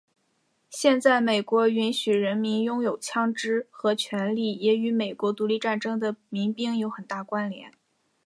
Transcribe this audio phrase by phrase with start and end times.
[0.71, 7.71] 现在美国允许人民拥有枪枝的权利也与美国独立战争的民兵有很大关联。